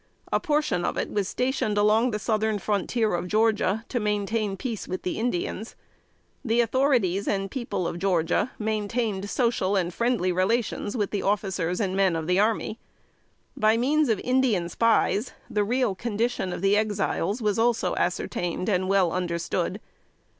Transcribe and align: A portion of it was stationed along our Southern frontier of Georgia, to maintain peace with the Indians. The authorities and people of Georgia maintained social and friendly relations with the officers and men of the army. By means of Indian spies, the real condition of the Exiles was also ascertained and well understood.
A 0.33 0.39
portion 0.39 0.83
of 0.83 0.97
it 0.97 1.11
was 1.11 1.27
stationed 1.27 1.77
along 1.77 2.11
our 2.11 2.17
Southern 2.17 2.57
frontier 2.57 3.13
of 3.13 3.27
Georgia, 3.27 3.85
to 3.89 3.99
maintain 3.99 4.57
peace 4.57 4.87
with 4.87 5.03
the 5.03 5.19
Indians. 5.19 5.75
The 6.43 6.59
authorities 6.59 7.27
and 7.27 7.51
people 7.51 7.87
of 7.87 7.99
Georgia 7.99 8.49
maintained 8.57 9.29
social 9.29 9.75
and 9.75 9.93
friendly 9.93 10.31
relations 10.31 10.97
with 10.97 11.11
the 11.11 11.21
officers 11.21 11.79
and 11.79 11.95
men 11.95 12.15
of 12.15 12.25
the 12.25 12.39
army. 12.39 12.79
By 13.55 13.77
means 13.77 14.09
of 14.09 14.19
Indian 14.21 14.69
spies, 14.69 15.33
the 15.51 15.63
real 15.63 15.93
condition 15.93 16.51
of 16.51 16.63
the 16.63 16.75
Exiles 16.75 17.39
was 17.39 17.59
also 17.59 17.93
ascertained 17.95 18.67
and 18.69 18.89
well 18.89 19.11
understood. 19.11 19.79